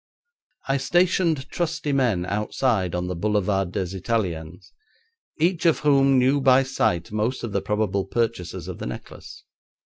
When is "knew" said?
6.17-6.41